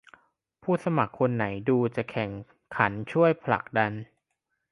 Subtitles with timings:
[0.63, 2.31] ผู้สมัครคนไหนดูจะแข็ง
[2.75, 3.91] ขันช่วยผลักดัน